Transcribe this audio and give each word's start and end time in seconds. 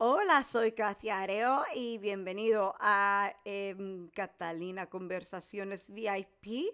Hola, 0.00 0.44
soy 0.44 0.70
Katia 0.70 1.18
Areo 1.18 1.64
y 1.74 1.98
bienvenido 1.98 2.76
a 2.78 3.34
em, 3.44 4.08
Catalina 4.10 4.86
Conversaciones 4.86 5.90
VIP. 5.92 6.72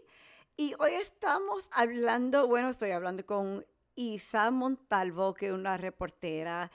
Y 0.59 0.75
hoy 0.79 0.93
estamos 1.01 1.71
hablando, 1.73 2.47
bueno, 2.47 2.69
estoy 2.69 2.91
hablando 2.91 3.25
con 3.25 3.65
Isa 3.95 4.51
Montalvo, 4.51 5.33
que 5.33 5.47
es 5.47 5.53
una 5.55 5.79
reportera 5.79 6.71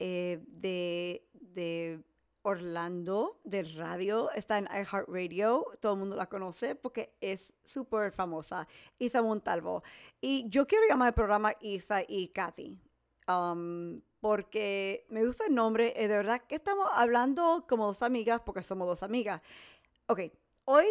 eh, 0.00 0.40
de, 0.48 1.24
de 1.34 2.02
Orlando, 2.42 3.38
de 3.44 3.62
radio, 3.62 4.32
está 4.32 4.58
en 4.58 4.64
iHeartRadio, 4.64 5.66
todo 5.80 5.92
el 5.92 6.00
mundo 6.00 6.16
la 6.16 6.28
conoce 6.28 6.74
porque 6.74 7.14
es 7.20 7.54
súper 7.64 8.10
famosa, 8.10 8.66
Isa 8.98 9.22
Montalvo. 9.22 9.84
Y 10.20 10.48
yo 10.48 10.66
quiero 10.66 10.84
llamar 10.88 11.08
al 11.08 11.14
programa 11.14 11.54
Isa 11.60 12.02
y 12.08 12.26
Kathy, 12.26 12.76
um, 13.28 14.00
porque 14.22 15.04
me 15.08 15.26
gusta 15.26 15.46
el 15.46 15.54
nombre, 15.56 15.92
de 15.96 16.06
verdad 16.06 16.40
que 16.40 16.54
estamos 16.54 16.88
hablando 16.94 17.66
como 17.68 17.86
dos 17.86 18.04
amigas, 18.04 18.40
porque 18.46 18.62
somos 18.62 18.86
dos 18.86 19.02
amigas. 19.02 19.42
Ok, 20.06 20.20
hoy 20.64 20.86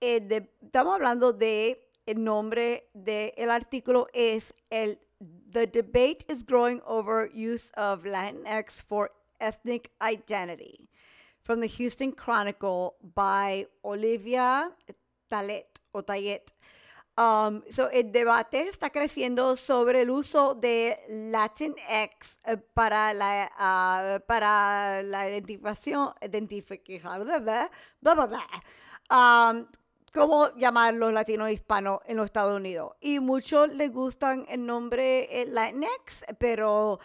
eh, 0.00 0.48
estamos 0.62 0.94
hablando 0.94 1.32
de 1.32 1.90
el 2.06 2.22
nombre 2.22 2.88
del 2.94 3.50
artículo 3.50 4.06
es 4.14 4.54
el 4.70 5.00
The 5.50 5.66
debate 5.66 6.26
is 6.28 6.44
growing 6.46 6.80
over 6.86 7.28
use 7.34 7.72
of 7.76 8.04
Latinx 8.04 8.80
for 8.80 9.10
ethnic 9.40 9.90
identity 10.00 10.88
from 11.42 11.58
the 11.58 11.66
Houston 11.66 12.12
Chronicle 12.12 12.94
by 13.02 13.66
Olivia 13.82 14.70
Talet 15.28 15.80
o 15.92 16.02
Tayet. 16.02 16.52
Um, 17.18 17.62
so 17.70 17.88
el 17.88 18.12
debate 18.12 18.68
está 18.68 18.90
creciendo 18.90 19.56
sobre 19.56 20.02
el 20.02 20.10
uso 20.10 20.54
de 20.54 21.00
Latinx 21.08 22.38
eh, 22.44 22.58
para 22.74 23.14
la, 23.14 23.50
uh, 23.56 24.26
para 24.26 25.02
la 25.02 25.26
identificación, 25.26 26.12
blah, 26.30 27.70
um, 29.10 29.66
cómo 30.12 30.54
llamarlos 30.56 31.14
latinos 31.14 31.50
hispanos 31.50 32.00
en 32.04 32.18
los 32.18 32.26
Estados 32.26 32.54
Unidos. 32.54 32.92
Y 33.00 33.18
muchos 33.20 33.72
les 33.72 33.90
gustan 33.90 34.44
el 34.50 34.66
nombre 34.66 35.40
eh, 35.40 35.46
Latinx, 35.46 36.26
pero 36.38 37.00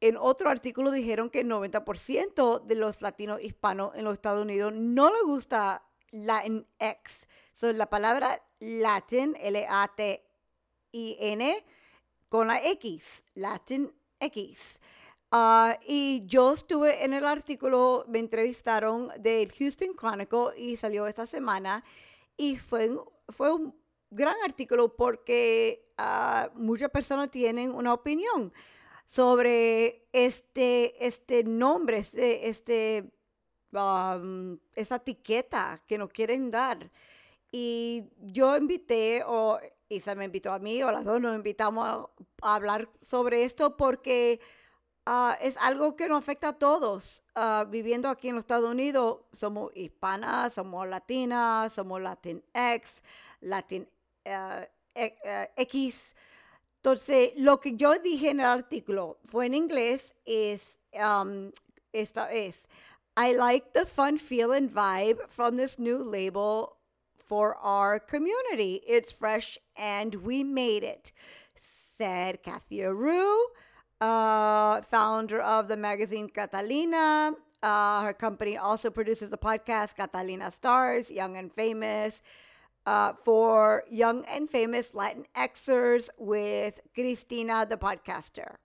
en 0.00 0.16
otro 0.16 0.48
artículo 0.48 0.92
dijeron 0.92 1.28
que 1.28 1.40
el 1.40 1.48
90% 1.48 2.64
de 2.66 2.74
los 2.76 3.02
latinos 3.02 3.40
hispanos 3.42 3.96
en 3.96 4.04
los 4.04 4.12
Estados 4.12 4.42
Unidos 4.42 4.72
no 4.76 5.10
les 5.10 5.24
gusta 5.24 5.82
Latinx. 6.12 7.26
So, 7.52 7.72
la 7.72 7.90
palabra 7.90 8.40
Latin, 8.60 9.36
L-A-T-I-N, 9.40 10.24
con 12.28 12.46
la 12.46 12.64
X, 12.64 13.24
Latin 13.34 13.92
X. 14.20 14.78
Ah, 15.32 15.78
y 15.86 16.24
yo 16.26 16.52
estuve 16.52 17.04
en 17.04 17.12
el 17.12 17.24
artículo, 17.24 18.04
me 18.08 18.18
entrevistaron 18.18 19.08
del 19.18 19.52
Houston 19.52 19.94
Chronicle 19.94 20.56
y 20.56 20.76
salió 20.76 21.06
esta 21.06 21.26
semana. 21.26 21.84
Y 22.36 22.56
fue, 22.56 22.90
fue 23.28 23.52
un 23.52 23.74
gran 24.10 24.36
artículo 24.44 24.96
porque 24.96 25.92
uh, 25.98 26.48
muchas 26.58 26.90
personas 26.90 27.30
tienen 27.30 27.70
una 27.70 27.94
opinión 27.94 28.52
sobre 29.06 30.08
este, 30.12 31.06
este 31.06 31.44
nombre, 31.44 31.98
este, 31.98 32.48
este 32.48 33.12
etiqueta 34.74 35.82
que 35.86 35.98
nos 35.98 36.10
quieren 36.10 36.50
dar. 36.50 36.90
Y 37.52 38.04
yo 38.20 38.56
invité, 38.56 39.22
o 39.26 39.58
Isa 39.88 40.14
me 40.14 40.24
invitó 40.24 40.52
a 40.52 40.58
mí, 40.58 40.82
o 40.82 40.90
las 40.90 41.04
dos 41.04 41.20
nos 41.20 41.34
invitamos 41.34 41.86
a, 42.42 42.54
hablar 42.54 42.88
sobre 43.00 43.44
esto 43.44 43.76
porque 43.76 44.40
uh, 45.06 45.32
es 45.40 45.56
algo 45.56 45.96
que 45.96 46.08
nos 46.08 46.18
afecta 46.18 46.48
a 46.48 46.58
todos. 46.58 47.22
Uh, 47.34 47.68
viviendo 47.68 48.08
aquí 48.08 48.28
en 48.28 48.36
los 48.36 48.42
Estados 48.42 48.70
Unidos, 48.70 49.20
somos 49.32 49.72
hispanas, 49.74 50.54
somos 50.54 50.88
latinas, 50.88 51.72
somos 51.72 52.00
latin 52.00 52.42
uh, 54.26 54.64
X. 55.56 56.14
Entonces, 56.76 57.32
lo 57.36 57.60
que 57.60 57.76
yo 57.76 57.98
dije 57.98 58.30
en 58.30 58.40
el 58.40 58.46
artículo 58.46 59.18
fue 59.26 59.46
en 59.46 59.54
inglés, 59.54 60.14
es, 60.24 60.78
um, 60.94 61.50
esta 61.92 62.32
es, 62.32 62.68
I 63.16 63.34
like 63.34 63.72
the 63.72 63.84
fun 63.84 64.18
feel 64.18 64.52
and 64.52 64.70
vibe 64.70 65.18
from 65.28 65.56
this 65.56 65.78
new 65.78 65.98
label 66.02 66.79
for 67.30 67.54
our 67.58 68.00
community. 68.00 68.82
It's 68.88 69.12
fresh 69.12 69.56
and 69.76 70.16
we 70.16 70.42
made 70.42 70.82
it, 70.82 71.12
said 71.56 72.42
Kathy 72.42 72.84
Aru, 72.84 73.36
uh, 74.00 74.80
founder 74.80 75.40
of 75.40 75.68
the 75.68 75.76
magazine 75.76 76.28
Catalina. 76.28 77.34
Uh, 77.62 78.02
her 78.02 78.12
company 78.12 78.58
also 78.58 78.90
produces 78.90 79.30
the 79.30 79.38
podcast 79.38 79.94
Catalina 79.94 80.50
Stars, 80.50 81.08
Young 81.08 81.36
and 81.36 81.52
Famous 81.52 82.20
uh, 82.84 83.12
for 83.24 83.84
Young 83.88 84.24
and 84.24 84.50
Famous 84.50 84.92
Latin 84.92 85.24
Xers 85.36 86.08
with 86.18 86.80
Cristina, 86.94 87.64
the 87.64 87.76
podcaster. 87.76 88.56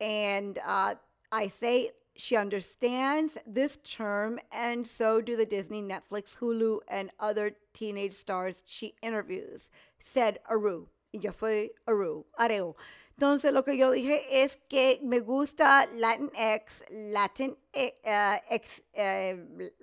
And 0.00 0.58
uh, 0.66 0.96
I 1.30 1.46
say 1.46 1.92
she 2.18 2.36
understands 2.36 3.38
this 3.46 3.78
term, 3.78 4.38
and 4.52 4.86
so 4.86 5.20
do 5.20 5.36
the 5.36 5.46
Disney, 5.46 5.80
Netflix, 5.80 6.36
Hulu, 6.38 6.80
and 6.88 7.10
other 7.18 7.52
teenage 7.72 8.12
stars 8.12 8.62
she 8.66 8.94
interviews, 9.02 9.70
said 10.00 10.38
Aru. 10.50 10.88
Yo 11.12 11.30
soy 11.30 11.70
Aru, 11.86 12.24
Areo. 12.38 12.74
Entonces 13.18 13.52
lo 13.52 13.62
que 13.62 13.76
yo 13.76 13.90
dije 13.90 14.20
es 14.30 14.58
que 14.68 15.00
me 15.02 15.20
gusta 15.20 15.86
Latinx, 15.96 16.82
Latin 16.90 17.56
uh, 17.74 18.36
X, 18.50 18.80
uh, 18.96 19.34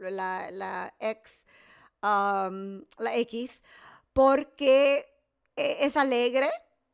la, 0.10 0.50
la 0.52 0.90
X 1.02 1.46
la 2.02 3.16
X, 3.16 3.62
porque 4.14 5.06
eh, 5.56 5.78
es 5.82 5.98
alegre, 5.98 6.50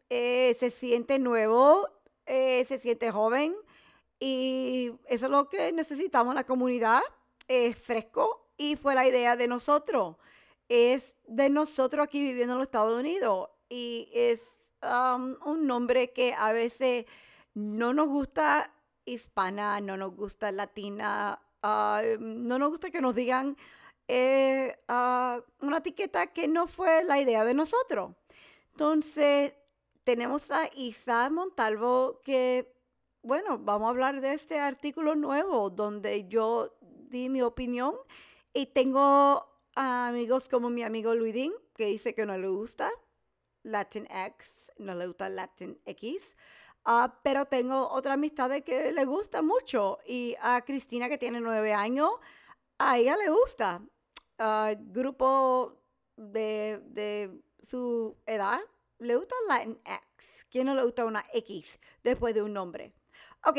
eh, 0.10 0.56
se 0.60 0.72
siente 0.72 1.20
nuevo, 1.20 1.88
eh, 2.26 2.64
se 2.66 2.80
siente 2.80 3.12
joven 3.12 3.56
y 4.22 4.94
eso 5.08 5.26
es 5.26 5.32
lo 5.32 5.50
que 5.50 5.74
necesitamos 5.74 6.36
la 6.36 6.46
comunidad, 6.46 7.02
es 7.48 7.78
fresco 7.78 8.48
y 8.56 8.76
fue 8.76 8.94
la 8.94 9.08
idea 9.08 9.36
de 9.36 9.48
nosotros, 9.48 10.16
es 10.70 11.18
de 11.26 11.50
nosotros 11.50 12.04
aquí 12.06 12.22
viviendo 12.22 12.54
en 12.54 12.60
los 12.60 12.68
Estados 12.68 12.98
Unidos 12.98 13.50
y 13.68 14.10
es 14.14 14.60
un 14.84 15.68
nombre 15.68 16.14
que 16.14 16.36
a 16.38 16.54
veces 16.54 17.06
no 17.56 17.94
nos 17.94 18.08
gusta 18.10 18.72
hispana, 19.06 19.82
no 19.82 19.98
nos 19.98 20.16
gusta 20.16 20.52
latina, 20.52 21.42
ah, 21.64 22.02
no 22.20 22.60
nos 22.60 22.70
gusta 22.70 22.92
que 22.92 23.02
nos 23.02 23.16
digan 23.16 23.58
eh, 24.08 24.78
una 24.88 25.78
etiqueta 25.78 26.28
que 26.28 26.48
no 26.48 26.68
fue 26.68 27.04
la 27.04 27.20
idea 27.20 27.44
de 27.44 27.56
nosotros. 27.56 28.12
Entonces, 28.72 29.54
tenemos 30.04 30.52
a 30.52 30.70
Isa 30.76 31.30
Montalvo 31.30 32.22
que, 32.24 32.72
bueno, 33.24 33.60
vamos 33.60 33.88
a 33.88 33.90
hablar 33.92 34.22
de 34.22 34.34
este 34.34 34.60
artículo 34.60 35.16
nuevo 35.16 35.70
donde 35.70 36.28
yo 36.28 36.76
di 36.82 37.30
mi 37.30 37.42
opinión 37.42 37.96
y 38.54 38.68
tengo 38.68 39.48
amigos 39.76 40.50
como 40.50 40.70
mi 40.70 40.84
amigo 40.84 41.14
Luidín 41.14 41.54
que 41.76 41.86
dice 41.86 42.16
que 42.16 42.26
no 42.26 42.38
le 42.38 42.48
gusta 42.48 42.92
Latinx, 43.64 44.72
no 44.78 44.96
le 44.96 45.08
gusta 45.08 45.30
Latin 45.30 45.80
X. 45.86 46.36
Ah, 46.84 47.20
pero 47.24 47.46
tengo 47.46 47.90
otra 47.90 48.14
amistad 48.14 48.50
que 48.64 48.92
le 48.92 49.06
gusta 49.06 49.44
mucho 49.44 50.00
y 50.06 50.36
a 50.42 50.62
Cristina 50.62 51.10
que 51.10 51.20
tiene 51.20 51.40
nueve 51.40 51.74
años, 51.74 52.10
a 52.80 52.98
ella 52.98 53.16
le 53.18 53.30
gusta. 53.30 53.82
Ah, 54.40 54.74
grupo 54.78 55.78
de, 56.16 56.82
de, 56.86 57.40
su 57.62 58.18
edad 58.26 58.60
le 58.98 59.16
gusta 59.16 59.36
Latinx. 59.48 60.48
¿Quién 60.50 60.66
no 60.66 60.76
le 60.76 60.84
gusta 60.84 61.06
una 61.06 61.24
X 61.34 61.80
después 62.04 62.34
de 62.34 62.42
un 62.42 62.54
nombre? 62.54 62.94
Ok, 63.44 63.58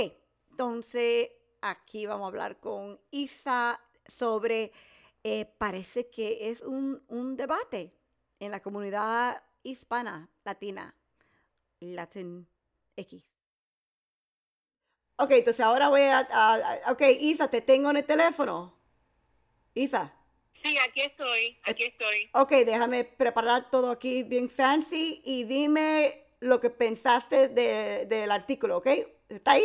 entonces 0.50 1.30
aquí 1.60 2.06
vamos 2.06 2.26
a 2.26 2.28
hablar 2.28 2.60
con 2.60 3.00
Isa 3.10 3.80
sobre, 4.06 4.72
eh, 5.24 5.46
parece 5.58 6.08
que 6.08 6.50
es 6.50 6.62
un, 6.62 7.02
un 7.08 7.36
debate 7.36 7.92
en 8.38 8.50
la 8.52 8.60
comunidad 8.60 9.42
hispana, 9.62 10.30
latina, 10.44 10.94
Latin 11.80 12.48
X. 12.96 13.24
Ok, 15.16 15.32
entonces 15.32 15.64
ahora 15.64 15.88
voy 15.88 16.02
a, 16.02 16.26
a, 16.30 16.92
Ok, 16.92 17.02
Isa, 17.20 17.48
te 17.48 17.60
tengo 17.60 17.90
en 17.90 17.98
el 17.98 18.04
teléfono. 18.04 18.76
Isa. 19.74 20.14
Sí, 20.62 20.76
aquí 20.78 21.00
estoy, 21.00 21.58
aquí 21.64 21.84
estoy. 21.84 22.30
Ok, 22.34 22.50
déjame 22.66 23.04
preparar 23.04 23.70
todo 23.70 23.90
aquí 23.90 24.22
bien 24.22 24.48
fancy 24.48 25.20
y 25.24 25.44
dime 25.44 26.22
lo 26.40 26.60
que 26.60 26.70
pensaste 26.70 27.48
de, 27.48 28.06
del 28.06 28.30
artículo, 28.30 28.78
¿ok? 28.78 28.88
¿Está 29.36 29.52
ahí? 29.52 29.64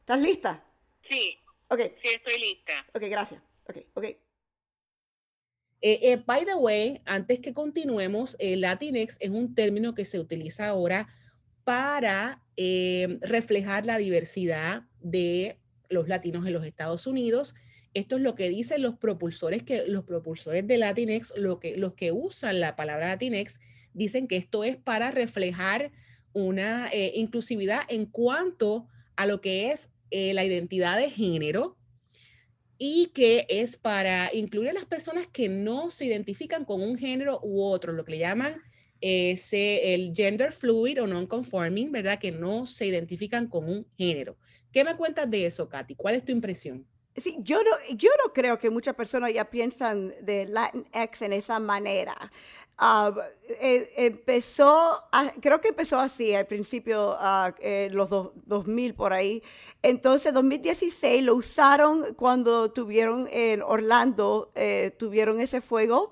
¿Estás 0.00 0.20
lista? 0.20 0.64
Sí. 1.08 1.38
Ok. 1.68 1.80
Sí, 2.02 2.08
estoy 2.14 2.38
lista. 2.38 2.72
Ok, 2.94 3.02
gracias. 3.10 3.42
Ok, 3.68 3.78
ok. 3.94 4.04
Eh, 4.04 4.20
eh, 5.82 6.22
by 6.24 6.44
the 6.44 6.54
way, 6.54 7.00
antes 7.06 7.40
que 7.40 7.54
continuemos, 7.54 8.36
eh, 8.38 8.56
Latinx 8.56 9.16
es 9.18 9.30
un 9.30 9.54
término 9.54 9.94
que 9.94 10.04
se 10.04 10.18
utiliza 10.18 10.68
ahora 10.68 11.08
para 11.64 12.42
reflejar 13.22 13.86
la 13.86 13.96
diversidad 13.96 14.82
de 15.00 15.58
los 15.88 16.08
latinos 16.08 16.46
en 16.46 16.52
los 16.52 16.66
Estados 16.66 17.06
Unidos. 17.06 17.54
Esto 17.94 18.16
es 18.16 18.22
lo 18.22 18.34
que 18.34 18.50
dicen 18.50 18.82
los 18.82 18.98
propulsores, 18.98 19.62
que 19.62 19.86
los 19.86 20.04
propulsores 20.04 20.66
de 20.66 20.76
Latinx, 20.76 21.32
lo 21.38 21.58
que, 21.58 21.78
los 21.78 21.94
que 21.94 22.12
usan 22.12 22.60
la 22.60 22.76
palabra 22.76 23.08
Latinx, 23.08 23.58
dicen 23.94 24.28
que 24.28 24.36
esto 24.36 24.62
es 24.62 24.76
para 24.76 25.10
reflejar 25.10 25.90
una 26.32 26.88
eh, 26.92 27.12
inclusividad 27.16 27.82
en 27.88 28.06
cuanto 28.06 28.86
a 28.86 28.99
lo 29.26 29.40
que 29.40 29.70
es 29.70 29.90
eh, 30.10 30.34
la 30.34 30.44
identidad 30.44 30.98
de 30.98 31.10
género 31.10 31.76
y 32.78 33.06
que 33.14 33.46
es 33.48 33.76
para 33.76 34.30
incluir 34.32 34.70
a 34.70 34.74
las 34.74 34.86
personas 34.86 35.26
que 35.26 35.48
no 35.48 35.90
se 35.90 36.06
identifican 36.06 36.64
con 36.64 36.82
un 36.82 36.96
género 36.96 37.40
u 37.42 37.62
otro, 37.62 37.92
lo 37.92 38.04
que 38.04 38.12
le 38.12 38.18
llaman 38.18 38.62
el 39.00 40.12
gender 40.14 40.52
fluid 40.52 41.02
o 41.02 41.06
non-conforming, 41.06 41.90
¿verdad? 41.92 42.18
Que 42.18 42.32
no 42.32 42.66
se 42.66 42.86
identifican 42.86 43.48
con 43.48 43.68
un 43.68 43.86
género. 43.96 44.36
¿Qué 44.72 44.84
me 44.84 44.96
cuentas 44.96 45.30
de 45.30 45.46
eso, 45.46 45.68
Katy? 45.68 45.94
¿Cuál 45.94 46.16
es 46.16 46.24
tu 46.24 46.32
impresión? 46.32 46.86
Sí, 47.16 47.36
yo 47.40 47.62
no, 47.62 47.70
yo 47.96 48.10
no 48.24 48.32
creo 48.32 48.58
que 48.58 48.70
muchas 48.70 48.94
personas 48.94 49.32
ya 49.34 49.50
piensan 49.50 50.14
de 50.22 50.46
Latinx 50.46 51.22
en 51.22 51.32
esa 51.32 51.58
manera. 51.58 52.30
Uh, 52.80 53.12
empezó, 53.60 55.02
creo 55.42 55.60
que 55.60 55.68
empezó 55.68 55.98
así 55.98 56.34
al 56.34 56.46
principio, 56.46 57.10
uh, 57.20 57.52
en 57.60 57.94
los 57.94 58.08
2000 58.08 58.94
por 58.94 59.12
ahí. 59.12 59.42
Entonces, 59.82 60.32
2016 60.32 61.22
lo 61.24 61.34
usaron 61.34 62.14
cuando 62.14 62.70
tuvieron 62.70 63.28
en 63.30 63.60
Orlando, 63.62 64.50
eh, 64.54 64.92
tuvieron 64.98 65.40
ese 65.40 65.60
fuego 65.60 66.10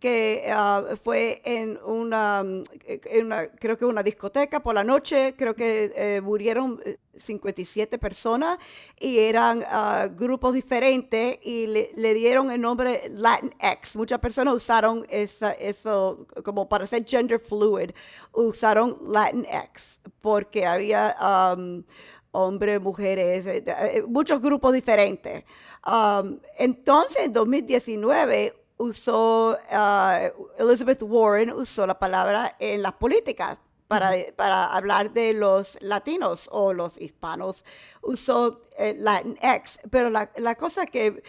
que 0.00 0.50
ah, 0.50 0.82
fue 1.00 1.42
en 1.44 1.78
una, 1.84 2.42
en 2.86 3.26
una, 3.26 3.48
creo 3.48 3.76
que 3.76 3.84
una 3.84 4.02
discoteca 4.02 4.60
por 4.60 4.74
la 4.74 4.82
noche, 4.82 5.34
creo 5.36 5.54
que 5.54 5.92
eh, 5.94 6.20
murieron 6.22 6.82
57 7.14 7.94
eh, 7.94 7.98
personas 7.98 8.58
y 8.98 9.18
eran 9.18 9.58
uh, 9.58 10.16
grupos 10.16 10.54
diferentes 10.54 11.38
y 11.42 11.66
le, 11.66 12.14
dieron 12.14 12.50
el 12.50 12.62
nombre 12.62 13.10
Latinx. 13.10 13.94
Muchas 13.96 14.18
personas 14.20 14.54
usaron 14.54 15.06
eso 15.10 16.26
como 16.44 16.66
para 16.66 16.86
ser 16.86 17.04
gender 17.06 17.38
fluid, 17.38 17.90
usaron 18.32 18.98
Latinx 19.06 20.00
porque 20.22 20.64
había 20.64 21.14
um, 21.54 21.84
hombres, 22.32 22.80
mujeres, 22.80 23.46
eh, 23.46 24.02
muchos 24.08 24.40
grupos 24.40 24.72
diferentes. 24.72 25.44
Um, 25.86 26.38
entonces, 26.58 27.24
en 27.24 27.32
2019 27.32 28.59
usó, 28.80 29.58
uh, 29.70 30.46
Elizabeth 30.58 31.02
Warren 31.02 31.52
usó 31.52 31.86
la 31.86 31.98
palabra 31.98 32.56
en 32.58 32.82
las 32.82 32.94
políticas 32.94 33.58
para, 33.88 34.12
para 34.36 34.64
hablar 34.64 35.12
de 35.12 35.34
los 35.34 35.76
latinos 35.82 36.48
o 36.50 36.72
los 36.72 36.98
hispanos, 36.98 37.64
usó 38.00 38.62
eh, 38.78 38.94
Latinx, 38.98 39.80
pero 39.90 40.08
la, 40.08 40.30
la, 40.36 40.54
cosa 40.54 40.86
que, 40.86 41.22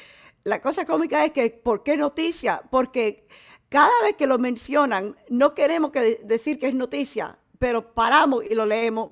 la 0.44 0.62
cosa 0.62 0.86
cómica 0.86 1.26
es 1.26 1.32
que, 1.32 1.50
¿por 1.50 1.84
qué 1.84 1.98
noticia? 1.98 2.62
Porque 2.70 3.28
cada 3.68 3.92
vez 4.04 4.16
que 4.16 4.28
lo 4.28 4.38
mencionan, 4.38 5.18
no 5.30 5.54
queremos 5.54 5.92
que 5.92 6.22
decir 6.24 6.58
que 6.58 6.68
es 6.68 6.76
noticia, 6.76 7.38
pero 7.60 7.94
paramos 7.94 8.46
y 8.46 8.56
lo 8.56 8.66
leemos 8.66 9.10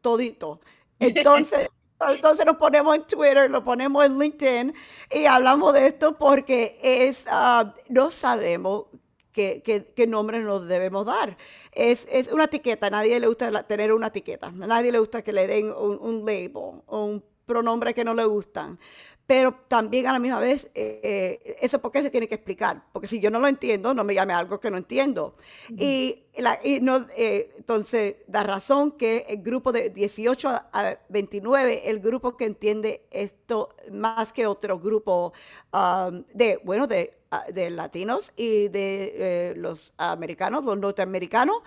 todito. 0.00 0.60
Entonces, 1.00 1.68
entonces 2.08 2.46
nos 2.46 2.56
ponemos 2.56 2.96
en 2.96 3.04
Twitter, 3.04 3.50
lo 3.50 3.62
ponemos 3.62 4.04
en 4.04 4.18
LinkedIn 4.18 4.74
y 5.10 5.26
hablamos 5.26 5.74
de 5.74 5.86
esto 5.86 6.16
porque 6.16 6.78
es, 6.82 7.26
ah, 7.28 7.74
no 7.88 8.10
sabemos 8.10 8.86
qué, 9.32 9.62
qué, 9.94 10.06
nombre 10.06 10.40
nos 10.40 10.66
debemos 10.66 11.06
dar. 11.06 11.36
Es, 11.72 12.06
es, 12.10 12.28
una 12.28 12.44
etiqueta, 12.44 12.88
a 12.88 12.90
nadie 12.90 13.20
le 13.20 13.26
gusta 13.26 13.62
tener 13.64 13.92
una 13.92 14.08
etiqueta, 14.08 14.48
a 14.48 14.50
nadie 14.50 14.92
le 14.92 14.98
gusta 14.98 15.22
que 15.22 15.32
le 15.32 15.46
den 15.46 15.66
un, 15.72 15.98
un 16.00 16.24
label 16.24 16.82
un 16.86 17.24
pronombre 17.50 17.92
que 17.92 18.04
no 18.04 18.14
le 18.14 18.24
gustan. 18.24 18.78
Pero 19.30 19.54
también 19.68 20.08
a 20.08 20.12
la 20.12 20.18
misma 20.18 20.40
vez, 20.40 20.68
eh, 20.74 21.00
eh, 21.44 21.56
eso 21.60 21.80
por 21.80 21.92
qué 21.92 22.02
se 22.02 22.10
tiene 22.10 22.26
que 22.26 22.34
explicar, 22.34 22.82
porque 22.92 23.06
si 23.06 23.20
yo 23.20 23.30
no 23.30 23.38
lo 23.38 23.46
entiendo, 23.46 23.94
no 23.94 24.02
me 24.02 24.12
llame 24.12 24.32
algo 24.32 24.58
que 24.58 24.72
no 24.72 24.76
entiendo. 24.76 25.36
Y, 25.68 26.24
la, 26.36 26.58
no, 26.80 27.06
eh, 27.16 27.52
entonces, 27.56 28.16
la 28.26 28.42
razón 28.42 28.90
que 28.90 29.26
el 29.28 29.40
grupo 29.40 29.70
de 29.70 29.90
18 29.90 30.48
a 30.48 30.98
29, 31.08 31.88
el 31.88 32.00
grupo 32.00 32.36
que 32.36 32.44
entiende 32.44 33.06
esto 33.12 33.68
más 33.92 34.32
que 34.32 34.48
otro 34.48 34.80
grupo 34.80 35.32
um, 35.72 36.24
de, 36.34 36.58
bueno, 36.64 36.88
de, 36.88 37.14
de, 37.52 37.70
latinos 37.70 38.32
y 38.36 38.66
de 38.66 39.54
los 39.56 39.92
americanos, 39.96 40.64
los 40.64 40.76
norteamericanos, 40.76 41.62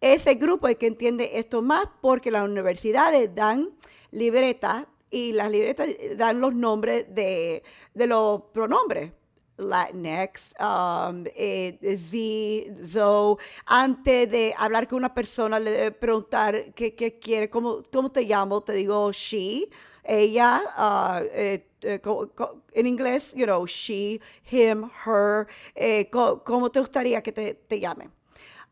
ese 0.00 0.34
grupo 0.34 0.68
es 0.68 0.76
que 0.76 0.86
entiende 0.86 1.32
esto 1.40 1.60
más 1.60 1.86
porque 2.00 2.30
las 2.30 2.48
universidades 2.48 3.34
dan 3.34 3.70
libretas 4.12 4.86
y 5.10 5.32
las 5.32 5.50
libretas 5.50 5.88
dan 6.16 6.40
los 6.40 6.54
nombres 6.54 7.06
de, 7.14 7.62
los 7.94 8.42
pronombres. 8.52 9.12
Latinx, 9.56 10.54
um, 10.58 11.24
eh, 11.36 11.78
Z, 11.82 12.86
Zoe. 12.86 13.36
Antes 13.66 14.30
de 14.30 14.54
hablar 14.56 14.88
con 14.88 14.96
una 14.96 15.12
persona, 15.12 15.58
le 15.58 15.92
preguntar 15.92 16.72
qué, 16.74 17.18
quiere, 17.20 17.50
cómo, 17.50 17.82
cómo 17.92 18.10
te 18.10 18.22
llamo, 18.22 18.62
te 18.62 18.72
digo 18.72 19.12
she, 19.12 19.68
ella, 20.02 20.62
uh, 20.78 21.26
eh, 21.30 21.66
eh, 21.82 22.00
en 22.72 22.86
inglés, 22.86 23.34
you 23.34 23.44
know, 23.44 23.66
she, 23.66 24.18
him, 24.50 24.88
her, 25.04 25.46
¿cómo, 26.10 26.70
te 26.70 26.80
gustaría 26.80 27.22
que 27.22 27.30
te, 27.30 27.54
te 27.54 27.78
llamen? 27.78 28.10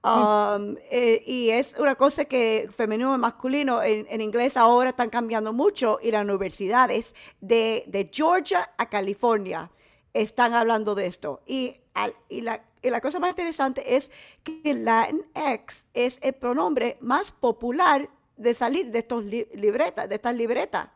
Um, 0.05 0.77
eh, 0.91 1.25
y 1.27 1.51
es 1.51 1.75
una 1.77 1.97
cosa 1.97 2.25
que 2.25 2.69
femenino 2.75 3.17
y 3.17 3.19
masculino 3.19 3.83
en, 3.83 4.21
inglés 4.21 4.57
ahora 4.57 4.91
están 4.91 5.11
cambiando 5.11 5.53
mucho 5.53 5.99
y 6.01 6.13
las 6.13 6.25
universidades 6.25 7.17
de, 7.41 7.83
de 7.89 8.09
Georgia 8.13 8.71
a 8.79 8.89
California 8.89 9.73
están 10.15 10.55
hablando 10.55 10.95
de 10.95 11.07
esto. 11.07 11.43
Y, 11.47 11.81
y, 12.29 12.43
la, 12.43 12.63
y, 12.81 12.91
la, 12.91 13.01
cosa 13.01 13.19
más 13.19 13.31
interesante 13.31 13.97
es 13.97 14.11
que 14.45 14.73
Latinx 14.73 15.87
es 15.95 16.19
el 16.23 16.35
pronombre 16.35 16.97
más 17.01 17.33
popular 17.33 18.09
de 18.37 18.55
salir 18.55 18.93
de 18.93 19.01
estos 19.01 19.25
libretas, 19.25 20.09
de 20.09 20.15
estas 20.15 20.35
libretas. 20.37 20.91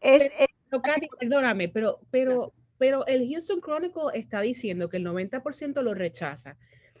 Es, 0.00 0.28
perdóname, 1.18 1.68
pero, 1.68 2.00
pero, 2.10 2.52
pero 2.78 3.06
el 3.06 3.28
Houston 3.30 3.60
Chronicle 3.60 4.10
está 4.14 4.40
diciendo 4.40 4.88
que 4.88 4.96
el 4.96 5.06
90% 5.06 5.82
lo 5.82 5.94
rechaza. 5.94 6.56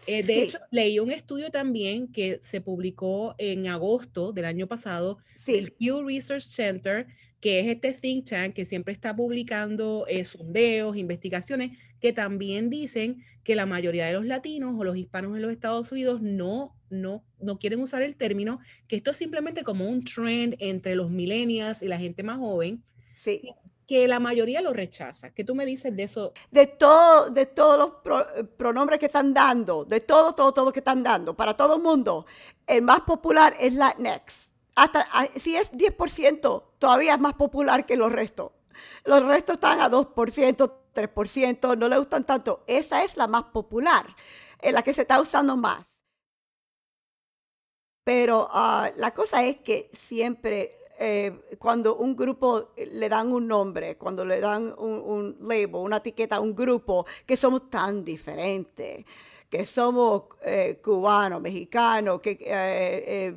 Eh, 0.06 0.22
de 0.22 0.42
hecho, 0.42 0.58
leí 0.70 0.98
un 0.98 1.10
estudio 1.10 1.50
también 1.50 2.08
que 2.08 2.40
se 2.42 2.60
publicó 2.60 3.34
en 3.38 3.66
agosto 3.68 4.32
del 4.32 4.44
año 4.44 4.66
pasado 4.66 5.18
del 5.46 5.72
Pew 5.72 6.06
Research 6.06 6.44
Center, 6.44 7.06
que 7.40 7.60
es 7.60 7.66
este 7.66 7.92
think 7.92 8.28
tank 8.28 8.54
que 8.54 8.66
siempre 8.66 8.92
está 8.92 9.14
publicando 9.14 10.06
eh, 10.08 10.24
sondeos, 10.24 10.96
investigaciones, 10.96 11.78
que 12.00 12.12
también 12.12 12.70
dicen 12.70 13.22
que 13.44 13.54
la 13.54 13.66
mayoría 13.66 14.06
de 14.06 14.14
los 14.14 14.26
latinos 14.26 14.74
o 14.78 14.84
los 14.84 14.96
hispanos 14.96 15.36
en 15.36 15.42
los 15.42 15.52
Estados 15.52 15.92
Unidos 15.92 16.22
no, 16.22 16.74
no, 16.90 17.24
no 17.40 17.58
quieren 17.58 17.80
usar 17.80 18.02
el 18.02 18.16
término, 18.16 18.60
que 18.88 18.96
esto 18.96 19.10
es 19.10 19.16
simplemente 19.16 19.64
como 19.64 19.88
un 19.88 20.04
trend 20.04 20.56
entre 20.58 20.94
los 20.96 21.10
millennials 21.10 21.82
y 21.82 21.88
la 21.88 21.98
gente 21.98 22.22
más 22.22 22.38
joven. 22.38 22.82
Sí 23.18 23.42
que 23.86 24.08
la 24.08 24.18
mayoría 24.18 24.62
lo 24.62 24.72
rechaza. 24.72 25.30
¿Qué 25.30 25.44
tú 25.44 25.54
me 25.54 25.66
dices 25.66 25.94
de 25.94 26.04
eso? 26.04 26.32
De 26.50 26.66
todo, 26.66 27.30
de 27.30 27.46
todos 27.46 27.78
los 27.78 28.46
pronombres 28.56 28.98
que 28.98 29.06
están 29.06 29.34
dando, 29.34 29.84
de 29.84 30.00
todo, 30.00 30.34
todo, 30.34 30.52
todo 30.52 30.72
que 30.72 30.80
están 30.80 31.02
dando, 31.02 31.34
para 31.34 31.56
todo 31.56 31.76
el 31.76 31.82
mundo, 31.82 32.26
el 32.66 32.82
más 32.82 33.00
popular 33.00 33.54
es 33.58 33.74
Latinx. 33.74 34.52
Hasta 34.76 35.06
si 35.36 35.56
es 35.56 35.72
10%, 35.72 36.62
todavía 36.78 37.14
es 37.14 37.20
más 37.20 37.34
popular 37.34 37.86
que 37.86 37.96
los 37.96 38.10
restos. 38.10 38.52
Los 39.04 39.24
restos 39.24 39.54
están 39.54 39.80
a 39.80 39.88
2%, 39.88 40.72
3%, 40.94 41.78
no 41.78 41.88
le 41.88 41.98
gustan 41.98 42.24
tanto. 42.24 42.64
Esa 42.66 43.04
es 43.04 43.16
la 43.16 43.26
más 43.26 43.44
popular, 43.44 44.06
en 44.60 44.74
la 44.74 44.82
que 44.82 44.94
se 44.94 45.02
está 45.02 45.20
usando 45.20 45.56
más. 45.56 45.86
Pero 48.04 48.48
ah, 48.50 48.90
la 48.96 49.14
cosa 49.14 49.44
es 49.44 49.56
que 49.58 49.90
siempre 49.92 50.78
eh, 50.98 51.56
cuando 51.58 51.96
un 51.96 52.14
grupo 52.14 52.70
eh, 52.76 52.86
le 52.86 53.08
dan 53.08 53.32
un 53.32 53.46
nombre, 53.48 53.96
cuando 53.96 54.24
le 54.24 54.40
dan 54.40 54.74
un, 54.78 55.36
label, 55.40 55.76
una 55.76 55.96
etiqueta 55.96 56.36
a 56.36 56.40
un 56.40 56.54
grupo, 56.54 57.06
que 57.26 57.36
somos 57.36 57.68
tan 57.68 58.04
diferentes, 58.04 59.04
que 59.50 59.66
somos 59.66 60.24
eh, 60.42 60.80
cubanos, 60.82 61.40
mexicanos, 61.40 62.20
que, 62.20 63.34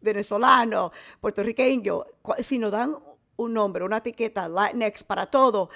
venezolanos, 0.00 0.92
puertorriqueños, 1.20 2.04
si 2.40 2.58
nos 2.58 2.72
dan 2.72 2.96
un 3.36 3.52
nombre, 3.52 3.84
una 3.84 3.98
etiqueta, 3.98 4.48
Latinx 4.48 5.02
para 5.04 5.26
todo, 5.26 5.70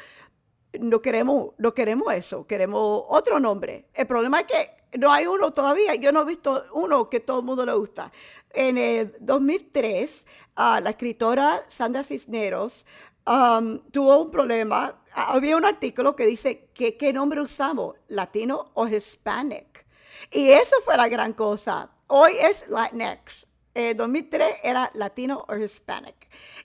no 0.79 1.01
queremos, 1.01 1.55
no 1.59 1.75
queremos 1.75 2.13
eso, 2.15 2.47
queremos 2.47 3.05
otro 3.09 3.41
nombre. 3.41 3.87
El 3.95 4.07
problema 4.07 4.41
es 4.41 4.47
que 4.47 4.76
no 4.93 5.13
hay 5.13 5.27
uno 5.27 5.53
todavía, 5.53 5.95
yo 5.95 6.13
no 6.13 6.23
he 6.23 6.25
visto 6.25 6.65
uno 6.73 7.09
que 7.11 7.21
todo 7.21 7.41
el 7.41 7.45
mundo 7.45 7.67
le 7.67 7.75
gusta. 7.75 8.13
En 8.51 8.79
el 8.79 9.15
2003, 9.21 10.27
ah, 10.57 10.81
la 10.81 10.91
escritora 10.91 11.65
Sandra 11.69 12.03
Cisneros 12.05 12.87
tuvo 13.25 14.19
un 14.19 14.31
problema. 14.31 15.03
Había 15.13 15.57
un 15.57 15.65
artículo 15.65 16.15
que 16.15 16.27
dice 16.27 16.69
que, 16.75 16.97
qué 16.97 17.13
nombre 17.13 17.41
usamos, 17.41 17.97
latino 18.09 18.71
o 18.75 18.87
hispanic. 18.87 19.87
Y 20.31 20.51
eso 20.51 20.77
fue 20.85 20.97
la 20.97 21.09
gran 21.09 21.33
cosa. 21.33 21.91
Hoy 22.07 22.33
es 22.39 22.69
Latinx. 22.69 23.47
En 23.75 23.97
2003 23.97 24.57
era 24.63 24.91
latino 24.95 25.45
o 25.49 25.57
hispanic. 25.57 26.15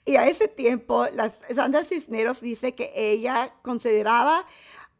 Y 0.04 0.16
a 0.16 0.26
ese 0.26 0.48
tiempo, 0.48 1.06
Sandra 1.54 1.84
Cisneros 1.84 2.40
dice 2.40 2.74
que 2.74 2.92
ella 2.94 3.54
consideraba 3.62 4.46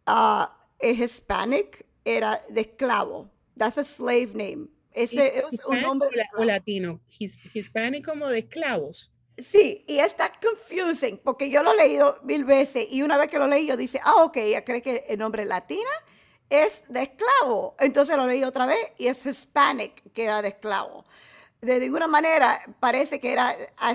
a 0.04 0.58
hispanic 0.80 1.86
era 2.04 2.42
de 2.48 2.62
esclavo. 2.62 3.30
That's 3.56 3.78
a 3.78 3.84
slave 3.84 4.34
name. 4.34 4.68
Ese 4.92 5.38
es 5.38 5.60
un 5.66 5.80
nombre 5.80 6.08
o 6.36 6.44
latino, 6.44 7.00
hispanic 7.54 8.04
como 8.04 8.28
de 8.28 8.40
esclavos. 8.40 9.10
Sí, 9.38 9.84
y 9.88 9.98
está 9.98 10.30
confusing, 10.40 11.18
porque 11.24 11.48
yo 11.48 11.62
lo 11.62 11.72
he 11.72 11.76
leído 11.76 12.18
mil 12.22 12.44
veces 12.44 12.86
y 12.90 13.02
una 13.02 13.16
vez 13.16 13.28
que 13.28 13.38
lo 13.38 13.46
leí 13.46 13.66
yo 13.66 13.76
dice, 13.76 13.98
ah, 14.04 14.22
ok, 14.24 14.36
ella 14.36 14.64
cree 14.64 14.82
que 14.82 15.06
el 15.08 15.18
nombre 15.18 15.46
latina 15.46 15.90
es 16.50 16.84
de 16.88 17.02
esclavo. 17.04 17.74
Entonces 17.78 18.16
lo 18.16 18.26
leí 18.26 18.44
otra 18.44 18.66
vez 18.66 18.92
y 18.98 19.06
es 19.06 19.24
hispanic, 19.24 20.12
que 20.12 20.24
era 20.24 20.42
de 20.42 20.48
esclavo. 20.48 21.06
De 21.62 21.78
ninguna 21.78 22.08
manera 22.08 22.62
parece 22.78 23.20
que 23.20 23.32
era, 23.32 23.56
a 23.78 23.92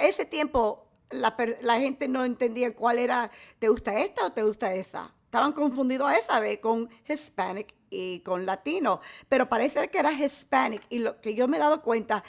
ese 0.00 0.24
tiempo 0.24 0.88
la, 1.10 1.36
la, 1.60 1.78
gente 1.78 2.08
no 2.08 2.24
entendía 2.24 2.74
cuál 2.74 2.98
era, 2.98 3.30
¿te 3.58 3.68
gusta 3.68 4.00
esta 4.00 4.26
o 4.26 4.32
te 4.32 4.42
gusta 4.42 4.74
esa? 4.74 5.14
Estaban 5.32 5.52
confundidos 5.52 6.06
a 6.10 6.18
esa 6.18 6.40
vez 6.40 6.58
con 6.58 6.90
hispanic 7.08 7.74
y 7.88 8.20
con 8.20 8.44
latino, 8.44 9.00
pero 9.30 9.48
parece 9.48 9.88
que 9.88 9.98
era 9.98 10.12
hispanic 10.12 10.82
y 10.90 10.98
lo 10.98 11.22
que 11.22 11.34
yo 11.34 11.48
me 11.48 11.56
he 11.56 11.60
dado 11.60 11.80
cuenta, 11.80 12.22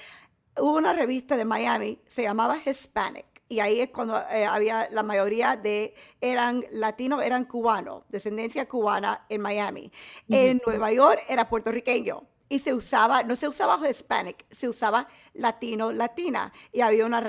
hubo 0.58 0.78
una 0.78 0.94
revista 0.94 1.36
de 1.36 1.44
Miami, 1.44 2.00
se 2.08 2.22
llamaba 2.22 2.60
Hispanic, 2.66 3.26
y 3.50 3.60
ahí 3.60 3.82
es 3.82 3.90
cuando 3.90 4.18
eh, 4.32 4.46
había 4.46 4.88
la 4.90 5.04
mayoría 5.04 5.58
de, 5.58 5.96
eran 6.22 6.64
latinos, 6.72 7.22
eran 7.22 7.44
cubanos, 7.44 8.04
descendencia 8.08 8.70
cubana 8.70 9.26
en 9.28 9.42
Miami. 9.42 9.92
En 10.30 10.62
Nueva 10.66 10.94
York 10.94 11.24
era 11.28 11.50
puertorriqueño 11.50 12.24
y 12.50 12.60
se 12.60 12.74
usaba, 12.74 13.24
no 13.24 13.36
se 13.36 13.48
usaba 13.48 13.80
Hispanic, 13.90 14.46
se 14.52 14.70
usaba 14.70 15.08
latino, 15.34 15.92
latina. 15.92 16.54
Y 16.72 16.82
había 16.82 17.06
una, 17.06 17.24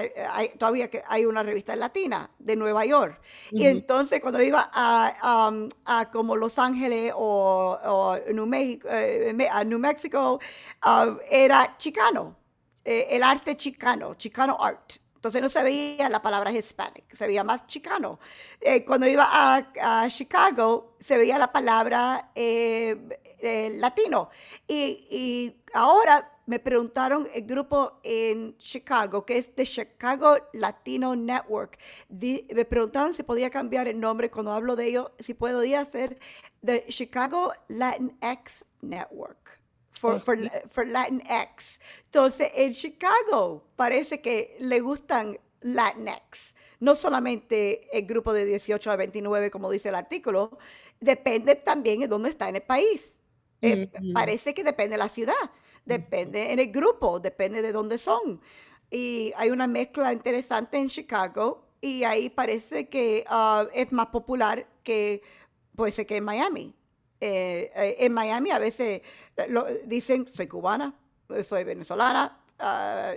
todavía 0.59 0.91
que 0.91 1.03
hay 1.07 1.25
una 1.25 1.43
revista 1.43 1.75
latina 1.77 2.31
de 2.39 2.57
Nueva 2.57 2.85
York. 2.85 3.21
Y 3.51 3.67
entonces 3.67 4.21
cuando 4.21 4.43
iba 4.43 4.71
a, 4.73 5.51
a, 5.87 6.11
como 6.11 6.37
Los 6.37 6.59
Ángeles 6.59 7.13
o, 7.17 8.19
New 8.33 8.47
México, 8.47 8.89
eh, 8.91 9.49
a 9.51 9.65
New 9.65 9.79
Mexico, 9.79 10.41
ah, 10.83 11.17
era 11.31 11.77
chicano 11.79 12.45
eh, 12.85 13.09
el 13.11 13.23
arte 13.23 13.57
chicano, 13.57 14.15
chicano 14.15 14.63
art. 14.63 14.95
Entonces 15.15 15.41
no 15.41 15.49
se 15.49 15.63
veía 15.63 16.11
la 16.11 16.21
palabra 16.21 16.53
hispanic, 16.53 17.15
se 17.15 17.27
veía 17.27 17.43
más 17.43 17.67
chicano. 17.67 18.19
Eh, 18.61 18.85
cuando 18.85 19.07
iba 19.07 19.27
a, 19.31 20.07
Chicago, 20.09 20.97
se 21.01 21.17
veía 21.17 21.39
la 21.39 21.51
palabra 21.51 22.31
eh, 22.35 23.34
latino. 23.71 24.31
Y, 24.67 25.57
ahora 25.73 26.31
me 26.47 26.59
preguntaron 26.59 27.27
el 27.33 27.47
grupo 27.47 28.01
en 28.03 28.57
Chicago, 28.59 29.25
que 29.25 29.39
es 29.39 29.55
de 29.57 29.65
Chicago 29.65 30.37
Latino 30.53 31.17
Network. 31.17 31.79
me 32.09 32.65
preguntaron 32.65 33.15
si 33.15 33.23
podía 33.23 33.51
cambiar 33.51 33.89
el 33.89 33.99
nombre 33.99 34.31
cuando 34.31 34.53
hablo 34.53 34.77
de 34.77 34.89
ello, 34.89 35.13
si 35.19 35.35
podía 35.35 35.85
ser 35.85 36.19
de 36.61 36.85
Chicago 36.89 37.53
Latinx 37.69 38.65
Network 38.83 39.45
for, 40.05 40.21
for, 40.21 40.39
for 40.69 40.87
Latinx. 40.87 41.81
Entonces, 42.07 42.51
en 42.55 42.73
Chicago 42.73 43.65
parece 43.77 44.21
que 44.21 44.57
le 44.61 44.81
gustan 44.81 45.39
Latinx. 45.61 46.55
No 46.81 46.95
solamente 46.95 47.89
el 47.97 48.07
grupo 48.07 48.33
de 48.33 48.45
18 48.45 48.91
a 48.91 48.97
29, 48.97 49.51
como 49.51 49.71
dice 49.71 49.89
el 49.89 49.95
artículo, 49.95 50.59
depende 51.01 51.55
también 51.55 52.01
de 52.01 52.09
dónde 52.09 52.31
está 52.31 52.49
en 52.49 52.57
el 52.57 52.63
país. 52.63 53.21
Eh, 53.63 53.91
parece 54.13 54.55
que 54.55 54.63
depende 54.63 54.95
de 54.95 54.99
la 54.99 55.09
ciudad, 55.09 55.35
depende 55.85 56.53
en 56.53 56.59
el 56.59 56.71
grupo, 56.71 57.21
depende 57.21 57.63
de 57.63 57.73
dónde 57.73 57.99
son. 57.99 58.41
Y 58.91 59.33
hay 59.37 59.51
una 59.51 59.67
mezcla 59.67 60.13
interesante 60.13 60.79
en 60.79 60.89
Chicago 60.89 61.67
y 61.81 62.05
ahí 62.05 62.31
parece 62.31 62.89
que 62.89 63.25
ah, 63.29 63.67
es 63.73 63.91
más 63.93 64.07
popular 64.09 64.67
que 64.83 65.23
puede 65.75 65.93
ser 65.93 66.07
que 66.07 66.17
en 66.17 66.25
Miami. 66.25 66.75
Eh, 67.21 67.71
eh, 67.75 67.97
en 68.01 68.13
Miami 68.13 68.51
a 68.51 68.59
veces 68.59 69.03
lo, 69.49 69.65
dicen, 69.87 70.29
soy 70.29 70.47
cubana, 70.47 70.95
soy 71.43 71.65
venezolana, 71.65 72.39
ah, 72.59 73.13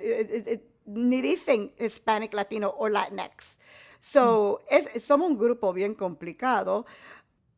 ni 0.86 1.22
dicen 1.22 1.74
Hispanic, 1.78 2.34
Latino 2.34 2.74
o 2.78 2.88
Latinx. 2.88 3.60
So, 4.00 4.62
es, 4.70 5.04
somos 5.04 5.30
un 5.30 5.38
grupo 5.38 5.74
bien 5.74 5.94
complicado, 5.94 6.86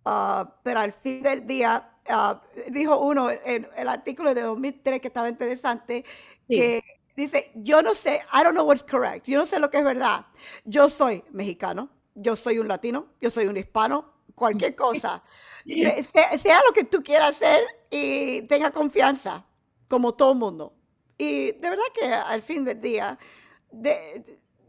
ah, 0.05 0.55
pero 0.63 0.79
al 0.79 0.93
fin 0.93 1.21
del 1.21 1.45
día, 1.45 1.98
ah, 2.09 2.41
dijo 2.69 2.99
uno 2.99 3.29
en 3.29 3.67
el 3.75 3.87
artículo 3.87 4.33
de 4.33 4.41
2003 4.41 5.01
que 5.01 5.07
estaba 5.07 5.29
interesante, 5.29 6.03
que 6.47 6.83
dice, 7.15 7.51
yo 7.55 7.81
no 7.81 7.93
sé, 7.95 8.21
I 8.33 8.43
don't 8.43 8.53
know 8.53 8.65
what's 8.65 8.83
correct, 8.83 9.27
yo 9.27 9.37
no 9.37 9.45
sé 9.45 9.59
lo 9.59 9.69
que 9.69 9.77
es 9.77 9.83
verdad. 9.83 10.25
Yo 10.65 10.89
soy 10.89 11.23
mexicano, 11.31 11.89
yo 12.15 12.35
soy 12.35 12.59
un 12.59 12.67
latino, 12.67 13.07
yo 13.21 13.29
soy 13.29 13.47
un 13.47 13.57
hispano, 13.57 14.13
cualquier 14.35 14.75
cosa. 14.75 15.23
sea, 16.41 16.61
lo 16.65 16.73
que 16.73 16.85
tú 16.85 17.03
quieras 17.03 17.31
hacer 17.31 17.61
y 17.89 18.41
tenga 18.43 18.71
confianza, 18.71 19.45
como 19.87 20.13
todo 20.13 20.31
el 20.33 20.39
mundo. 20.39 20.73
Y 21.17 21.51
de 21.51 21.69
verdad 21.69 21.83
que 21.93 22.05
al 22.13 22.41
fin 22.41 22.63
del 22.63 22.79
día, 22.79 23.17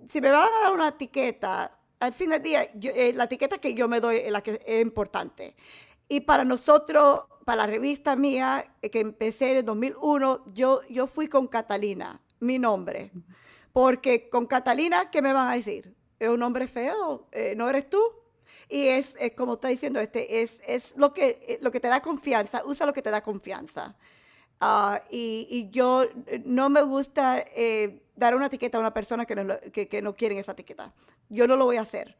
si 0.08 0.20
me 0.20 0.30
van 0.30 0.48
a 0.48 0.62
dar 0.62 0.72
una 0.72 0.88
etiqueta, 0.88 1.78
al 2.00 2.12
fin 2.12 2.30
del 2.30 2.42
día, 2.42 2.62
eh, 2.82 3.12
la 3.14 3.24
etiqueta 3.24 3.58
que 3.58 3.74
yo 3.74 3.86
me 3.86 4.00
doy 4.00 4.16
es 4.16 4.32
la 4.32 4.42
que 4.42 4.60
es 4.66 4.82
importante. 4.82 5.54
Y 6.08 6.20
para 6.20 6.44
nosotros, 6.44 7.22
para 7.44 7.62
la 7.62 7.66
revista 7.66 8.16
mía, 8.16 8.72
eh, 8.82 8.90
que 8.90 9.00
empecé 9.00 9.52
en 9.52 9.56
el 9.58 9.64
2001, 9.64 10.44
yo, 10.52 10.80
yo 10.88 11.06
fui 11.06 11.28
con 11.28 11.46
Catalina, 11.46 12.20
mi 12.40 12.58
nombre. 12.58 13.10
Porque 13.72 14.28
con 14.28 14.46
Catalina, 14.46 15.10
¿qué 15.10 15.22
me 15.22 15.32
van 15.32 15.48
a 15.48 15.54
decir? 15.54 15.94
¿Es 16.18 16.28
un 16.28 16.40
nombre 16.40 16.66
feo? 16.66 17.28
Eh, 17.32 17.54
¿No 17.56 17.68
eres 17.68 17.88
tú? 17.88 18.00
Y 18.70 18.86
es, 18.86 19.16
como 19.36 19.54
está 19.54 19.66
diciendo, 19.66 19.98
este, 19.98 20.42
es, 20.42 20.62
es 20.64 20.94
lo, 20.96 21.12
que, 21.12 21.44
eh, 21.48 21.58
lo 21.60 21.72
que 21.72 21.80
te 21.80 21.88
da 21.88 22.00
confianza, 22.00 22.62
usa 22.64 22.86
lo 22.86 22.92
que 22.92 23.02
te 23.02 23.10
da 23.10 23.20
confianza. 23.20 23.96
Ah, 24.60 25.02
y, 25.10 25.48
y, 25.50 25.70
yo 25.70 26.04
eh, 26.04 26.40
no 26.44 26.70
me 26.70 26.82
gusta 26.82 27.44
eh, 27.56 28.00
dar 28.14 28.36
una 28.36 28.46
etiqueta 28.46 28.78
a 28.78 28.80
una 28.80 28.94
persona 28.94 29.26
que 29.26 29.34
no, 29.34 29.58
que, 29.72 29.88
que 29.88 30.02
no 30.02 30.14
quiere 30.14 30.38
esa 30.38 30.52
etiqueta. 30.52 30.94
Yo 31.28 31.48
no 31.48 31.56
lo 31.56 31.64
voy 31.64 31.78
a 31.78 31.80
hacer. 31.80 32.16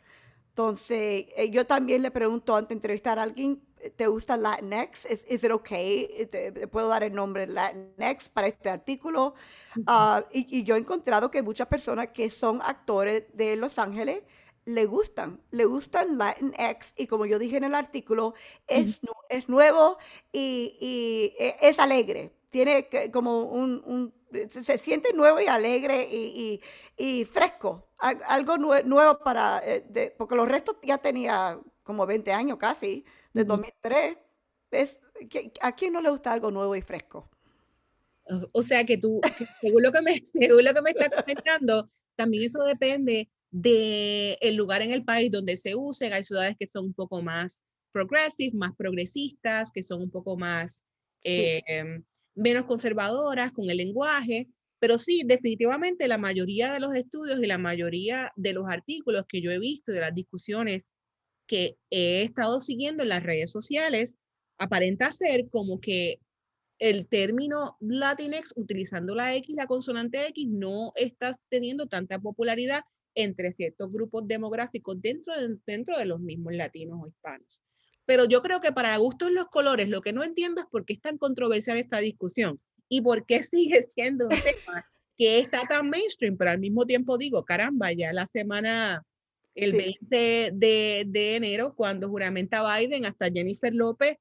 Entonces, 0.49 1.27
yo 1.51 1.65
también 1.67 2.03
le 2.03 2.11
pregunto 2.11 2.57
antes 2.57 2.71
de 2.71 2.75
entrevistar 2.75 3.21
a 3.21 3.23
alguien, 3.23 3.63
¿te 3.97 4.07
gusta 4.07 4.37
Latinx? 4.37 5.07
¿Es 5.07 5.25
it 5.29 5.51
okay? 5.51 6.27
¿Te, 6.31 6.67
¿Puedo 6.69 6.89
dar 6.89 7.03
el 7.03 7.15
nombre 7.15 7.47
Latinx 7.47 8.29
para 8.29 8.47
este 8.47 8.69
artículo? 8.69 9.35
Ah, 9.87 10.25
y, 10.33 10.59
y, 10.59 10.65
yo 10.65 10.77
he 10.77 10.79
encontrado 10.79 11.31
que 11.31 11.43
muchas 11.43 11.69
personas 11.69 12.09
que 12.09 12.31
son 12.31 12.61
actores 12.63 13.25
de 13.35 13.57
Los 13.57 13.79
Ángeles 13.79 14.23
le 14.65 14.87
gustan, 14.87 15.41
le 15.51 15.65
gustan 15.65 16.19
Latinx 16.19 16.95
y 16.97 17.07
como 17.07 17.27
yo 17.27 17.39
dije 17.39 17.57
en 17.57 17.65
el 17.65 17.75
artículo, 17.75 18.35
es, 18.67 19.01
es 19.29 19.49
nuevo 19.49 19.99
y, 20.33 21.35
e, 21.39 21.57
es 21.61 21.79
alegre, 21.79 22.33
tiene 22.51 22.89
como 23.13 23.45
un, 23.45 24.13
se, 24.49 24.79
siente 24.79 25.13
nuevo 25.13 25.41
y 25.41 25.47
alegre 25.47 26.09
y, 26.11 27.25
fresco, 27.25 27.89
algo 27.99 28.59
nuevo 28.59 29.19
para, 29.19 29.63
eh, 29.65 30.15
porque 30.17 30.37
los 30.37 30.49
restos 30.49 30.77
ya 30.83 30.99
tenía 30.99 31.59
como 31.83 32.07
20 32.07 32.33
años 32.33 32.59
casi, 32.59 33.05
de 33.33 33.45
2003. 33.45 34.17
Es, 34.71 35.01
¿A 35.61 35.75
quién 35.75 35.93
no 35.93 36.01
le 36.01 36.11
gusta 36.11 36.33
algo 36.33 36.51
nuevo 36.51 36.77
y 36.77 36.83
fresco? 36.83 37.29
O 38.53 38.63
sea 38.63 38.85
que 38.85 38.97
tú, 38.97 39.21
según 39.61 39.83
lo 39.83 39.93
que 39.93 40.03
me, 40.03 40.21
según 40.25 40.65
lo 40.65 40.73
que 40.73 40.83
me 40.83 40.91
estás 40.91 41.11
comentando, 41.11 41.91
también 42.17 42.45
eso 42.45 42.63
depende 42.65 43.29
del 43.51 44.39
el 44.41 44.55
lugar 44.55 44.83
en 44.83 44.93
el 44.93 45.05
país 45.05 45.31
donde 45.31 45.57
se 45.57 45.75
usen. 45.75 46.13
Hay 46.13 46.25
ciudades 46.25 46.57
que 46.59 46.69
son 46.69 46.87
un 46.87 46.95
poco 46.95 47.23
más 47.23 47.63
progressive, 47.93 48.57
más 48.57 48.75
progresistas, 48.77 49.73
que 49.73 49.83
son 49.83 50.03
un 50.03 50.11
poco 50.11 50.37
más 50.37 50.85
em, 51.23 52.05
menos 52.35 52.65
conservadoras 52.65 53.53
con 53.53 53.69
el 53.69 53.79
lenguaje. 53.79 54.49
Pero 54.79 54.97
sí, 54.97 55.23
definitivamente 55.27 56.09
la 56.09 56.17
mayoría 56.17 56.73
de 56.73 56.81
los 56.81 56.95
estudios 56.95 57.41
y 57.43 57.47
la 57.47 57.59
mayoría 57.59 58.33
de 58.37 58.55
los 58.55 58.67
artículos 58.69 59.27
que 59.29 59.43
yo 59.43 59.51
he 59.51 59.59
visto 59.59 59.93
de 59.93 60.01
las 60.01 60.15
discusiones 60.15 60.83
que 61.51 61.77
he 61.91 62.23
estado 62.23 62.61
siguiendo 62.61 63.03
en 63.03 63.09
las 63.09 63.25
redes 63.25 63.51
sociales, 63.51 64.15
aparenta 64.57 65.11
ser 65.11 65.49
como 65.51 65.81
que 65.81 66.21
el 66.79 67.09
término 67.09 67.77
Latinx, 67.81 68.53
utilizando 68.55 69.17
la 69.17 69.35
X, 69.35 69.57
la 69.57 69.67
consonante 69.67 70.29
X, 70.29 70.47
no 70.49 70.93
está 70.95 71.37
teniendo 71.49 71.89
tanta 71.89 72.21
popularidad 72.21 72.85
entre 73.17 73.53
ciertos 73.53 73.91
grupos 73.91 74.29
demográficos 74.29 75.03
dentro 75.03 75.35
de, 75.37 75.57
dentro 75.67 75.99
de 75.99 76.05
los 76.05 76.21
mismos 76.21 76.55
latinos 76.55 77.01
o 77.03 77.09
hispanos. 77.09 77.61
Pero 78.07 78.27
yo 78.27 78.43
creo 78.43 78.61
que 78.61 78.71
para 78.71 78.97
gustos 78.99 79.33
los 79.33 79.47
colores, 79.47 79.89
lo 79.89 80.03
que 80.03 80.13
no 80.13 80.23
entiendo 80.23 80.61
es 80.61 80.69
por 80.69 80.85
qué 80.85 80.93
es 80.93 81.01
tan 81.01 81.19
controversial 81.19 81.79
esta 81.79 81.99
discusión 81.99 82.61
y 82.89 83.01
por 83.01 83.27
qué 83.27 83.43
sigue 83.43 83.83
siendo 83.83 84.29
un 84.29 84.41
tema 84.41 84.87
que 85.19 85.41
está 85.41 85.63
tan 85.69 85.91
mainstream, 85.91 86.37
pero 86.37 86.53
al 86.53 86.61
mismo 86.61 86.87
tiempo 86.87 87.19
digo, 87.19 87.45
caramba, 87.45 87.91
ya 87.91 88.13
la 88.13 88.27
semana, 88.27 89.05
el 89.55 89.73
20 89.73 90.53
de, 90.55 91.05
de, 91.07 91.37
enero, 91.37 91.75
cuando 91.75 92.09
juramenta 92.09 92.79
Biden, 92.79 93.05
hasta 93.05 93.31
Jennifer 93.31 93.75
López 93.75 94.17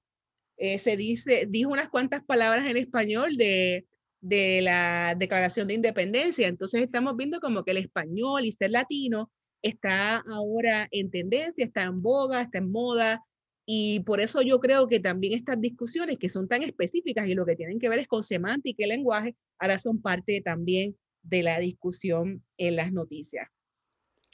eh, 0.58 0.80
se 0.80 0.98
dice, 0.98 1.46
dijo 1.48 1.72
unas 1.72 1.90
cuantas 1.90 2.24
palabras 2.24 2.66
en 2.66 2.78
español 2.78 3.38
de 3.38 3.86
de 4.22 4.62
la 4.62 5.16
Declaración 5.18 5.68
de 5.68 5.76
Independencia. 5.76 6.48
Entonces 6.48 6.82
estamos 6.82 7.16
viendo 7.16 7.40
como 7.40 7.64
que 7.64 7.72
el 7.72 7.78
español 7.78 8.46
y 8.46 8.52
ser 8.52 8.72
latino 8.72 9.32
está 9.62 10.18
ahora 10.18 10.88
en 10.92 11.10
tendencia, 11.12 11.66
está 11.66 11.84
en 11.84 12.02
boga, 12.02 12.42
está 12.42 12.60
en 12.60 12.72
moda. 12.72 13.24
Y 13.66 14.02
por 14.02 14.20
eso 14.20 14.42
yo 14.42 14.60
creo 14.60 14.88
que 14.88 15.00
también 15.00 15.34
estas 15.34 15.62
discusiones 15.62 16.18
que 16.18 16.30
son 16.30 16.48
tan 16.48 16.64
específicas 16.64 17.28
y 17.28 17.36
lo 17.36 17.46
que 17.46 17.56
tienen 17.56 17.80
que 17.80 17.90
ver 17.90 18.00
es 18.00 18.08
con 18.08 18.24
semántica 18.24 18.84
y 18.84 18.88
lenguaje, 18.88 19.36
ahora 19.60 19.78
son 19.78 20.02
parte 20.02 20.42
también 20.42 20.98
de 21.22 21.44
la 21.44 21.60
discusión 21.60 22.44
en 22.58 22.76
las 22.76 22.92
noticias. 22.92 23.48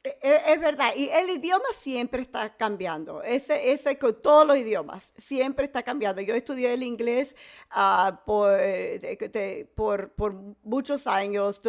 E, 0.05 0.19
e, 0.21 0.53
es, 0.53 0.59
verdad, 0.59 0.91
y 0.95 1.09
el 1.09 1.31
idioma 1.31 1.65
siempre 1.73 2.21
está 2.21 2.55
cambiando, 2.55 3.23
ese, 3.23 3.71
ese 3.71 3.97
con 3.97 4.21
todos 4.21 4.45
los 4.45 4.55
idiomas, 4.55 5.13
siempre 5.17 5.65
está 5.65 5.81
cambiando. 5.81 6.21
Yo 6.21 6.35
estudié 6.35 6.73
el 6.73 6.83
inglés 6.83 7.35
uh, 7.75 8.15
por, 8.23 8.51
de, 8.51 9.67
por, 9.73 10.11
por, 10.11 10.35
muchos 10.63 11.07
años, 11.07 11.59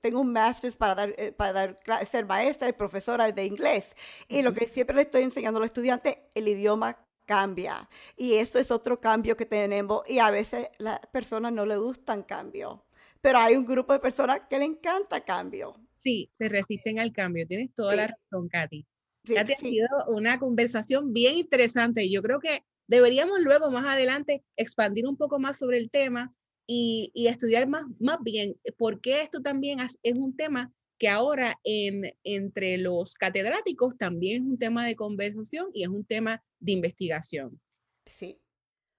tengo 0.00 0.20
un 0.20 0.32
máster 0.32 0.72
para, 0.76 0.94
dar, 0.94 1.14
eh, 1.16 1.32
para 1.32 1.52
dar, 1.52 2.06
ser 2.06 2.26
maestra 2.26 2.68
y 2.68 2.72
profesora 2.74 3.32
de 3.32 3.44
inglés, 3.44 3.96
y 4.28 4.42
lo 4.42 4.52
que 4.52 4.68
siempre 4.68 4.94
le 4.94 5.02
estoy 5.02 5.22
enseñando 5.22 5.58
a 5.58 5.62
los 5.62 5.68
estudiantes, 5.68 6.16
el 6.34 6.46
idioma 6.46 6.96
cambia, 7.26 7.88
y 8.16 8.34
eso 8.34 8.60
es 8.60 8.70
otro 8.70 9.00
cambio 9.00 9.36
que 9.36 9.46
tenemos, 9.46 10.08
y 10.08 10.20
a 10.20 10.30
veces 10.30 10.68
las 10.78 11.00
personas 11.06 11.52
no 11.52 11.66
le 11.66 11.76
gustan 11.76 12.22
cambio, 12.22 12.84
pero 13.20 13.38
hay 13.38 13.56
un 13.56 13.66
grupo 13.66 13.92
de 13.92 14.00
personas 14.00 14.40
que 14.48 14.58
le 14.58 14.64
encanta 14.64 15.24
cambio. 15.24 15.74
Sí, 15.96 16.30
se 16.38 16.48
resisten 16.48 16.98
al 16.98 17.12
cambio. 17.12 17.46
Tienes 17.46 17.74
toda 17.74 17.94
la 17.94 18.06
razón, 18.06 18.48
Katy. 18.48 18.86
Sí, 19.24 19.36
ha 19.36 19.46
sido 19.46 19.88
una 20.08 20.38
conversación 20.38 21.12
bien 21.12 21.34
interesante 21.34 22.04
y 22.04 22.12
yo 22.12 22.22
creo 22.22 22.40
que 22.40 22.64
deberíamos 22.86 23.40
luego, 23.42 23.70
más 23.70 23.84
adelante, 23.86 24.42
expandir 24.56 25.06
un 25.06 25.16
poco 25.16 25.38
más 25.38 25.58
sobre 25.58 25.78
el 25.78 25.90
tema 25.90 26.34
y, 26.66 27.12
estudiar 27.14 27.68
más, 27.68 27.84
más 27.98 28.18
bien 28.22 28.56
por 28.78 29.00
qué 29.00 29.22
esto 29.22 29.42
también 29.42 29.78
es 29.80 30.18
un 30.18 30.36
tema 30.36 30.72
que 30.98 31.08
ahora 31.08 31.58
en, 31.64 32.14
entre 32.24 32.78
los 32.78 33.14
catedráticos 33.14 33.96
también 33.96 34.42
es 34.42 34.48
un 34.48 34.58
tema 34.58 34.86
de 34.86 34.94
conversación 34.94 35.70
y 35.72 35.82
es 35.82 35.88
un 35.88 36.04
tema 36.04 36.42
de 36.58 36.72
investigación. 36.72 37.60
Sí. 38.06 38.40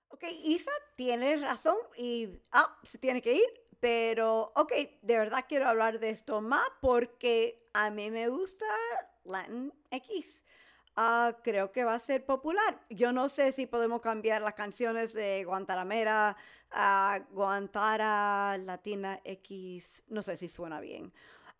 Ok, 0.10 0.24
Isa, 0.44 0.72
tienes 0.98 1.42
razón 1.42 1.78
y 1.98 2.28
ah, 2.52 2.78
se 2.84 2.98
tiene 2.98 3.22
que 3.22 3.36
ir, 3.36 3.48
pero, 3.82 4.54
ok, 4.56 4.72
de 5.02 5.18
verdad 5.18 5.46
quiero 5.50 5.68
hablar 5.68 6.00
de 6.00 6.12
esto 6.12 6.40
más 6.40 6.68
porque 6.82 7.68
a 7.74 7.90
mí 7.90 8.12
me 8.12 8.30
gusta 8.30 8.66
Latin 9.26 9.74
X. 9.90 10.44
Uh, 10.96 11.34
creo 11.42 11.72
que 11.72 11.84
va 11.84 11.96
a 11.96 12.00
ser 12.00 12.24
popular. 12.26 12.80
Yo 12.90 13.12
no 13.12 13.28
sé 13.28 13.52
si 13.52 13.66
podemos 13.66 14.02
cambiar 14.02 14.44
las 14.44 14.54
canciones 14.54 15.14
de 15.14 15.44
Guantanamera 15.46 16.38
a 16.70 17.22
Guantara 17.32 18.56
Latina 18.60 19.20
X. 19.24 20.04
No 20.10 20.22
sé 20.22 20.38
si 20.38 20.48
suena 20.48 20.80
bien. 20.80 21.12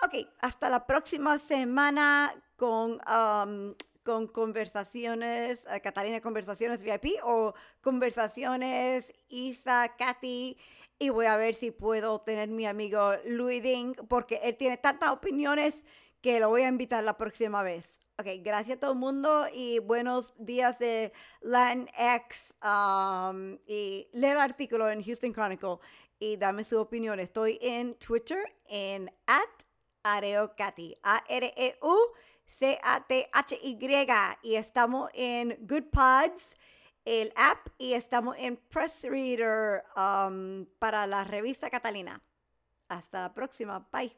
Ok, 0.04 0.28
hasta 0.42 0.70
la 0.70 0.86
próxima 0.86 1.40
semana 1.40 2.36
con, 2.56 3.00
con 4.04 4.28
conversaciones, 4.28 5.66
uh, 5.66 5.82
Catalina 5.82 6.22
Conversaciones 6.22 6.84
VIP 6.84 7.24
o 7.24 7.56
conversaciones 7.82 9.12
Isa, 9.30 9.96
Katy 9.98 10.56
y 11.02 11.10
voy 11.10 11.26
a 11.26 11.36
ver 11.36 11.56
si 11.56 11.72
puedo 11.72 12.22
tener 12.22 12.50
mi 12.50 12.68
amigo 12.68 13.14
Louis 13.26 13.64
Ding, 13.64 13.96
porque 14.08 14.40
él 14.44 14.56
tiene 14.56 14.78
tantas 14.78 15.10
opiniones 15.10 15.84
que 16.22 16.40
lo 16.40 16.50
voy 16.50 16.62
a 16.62 16.68
invitar 16.68 17.04
la 17.04 17.18
próxima 17.18 17.64
vez. 17.64 18.00
Ok, 18.20 18.28
gracias 18.44 18.78
a 18.78 18.80
todo 18.80 18.92
el 18.92 19.00
mundo 19.00 19.48
y 19.52 19.80
buenos 19.80 20.32
días 20.38 20.78
de 20.78 21.12
LANX. 21.42 22.54
Um, 22.64 23.58
y 23.66 24.10
lee 24.14 24.28
el 24.28 24.38
artículo 24.38 24.92
en 24.92 25.04
Houston 25.04 25.34
Chronicle 25.34 25.80
y 26.20 26.38
dame 26.38 26.64
su 26.64 26.80
opinión. 26.80 27.20
Estoy 27.20 27.58
en 27.64 27.96
Twitter 27.96 28.56
en 28.68 29.12
at 29.26 29.50
areocati, 30.04 30.96
A-R-E-U. 31.02 31.98
C-A-T-H-Y 32.46 33.78
y 34.44 34.56
estamos 34.56 35.10
en 35.14 35.58
Good 35.62 35.86
Pods 35.86 36.58
el 37.06 37.34
app 37.36 37.68
y 37.78 37.94
estamos 37.94 38.36
en 38.38 38.58
Press 38.58 39.04
Reader 39.04 39.84
um, 39.96 40.66
para 40.80 41.08
la 41.08 41.24
revista 41.24 41.70
Catalina. 41.70 42.22
Hasta 42.88 43.22
la 43.22 43.34
próxima. 43.34 43.88
Bye. 43.92 44.16